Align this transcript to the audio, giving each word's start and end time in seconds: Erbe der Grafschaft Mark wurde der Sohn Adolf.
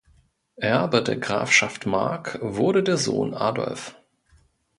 Erbe 0.55 1.03
der 1.03 1.17
Grafschaft 1.17 1.85
Mark 1.85 2.39
wurde 2.41 2.81
der 2.81 2.97
Sohn 2.97 3.35
Adolf. 3.35 3.93